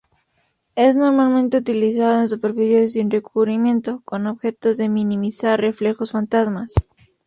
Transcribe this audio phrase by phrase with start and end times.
[0.75, 6.65] Es normalmente utilizado en superficies sin recubrimiento, con objeto de minimizar "reflejos fantasma".